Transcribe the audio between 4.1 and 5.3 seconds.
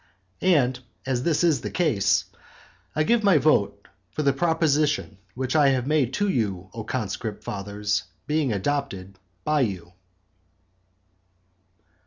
the proposition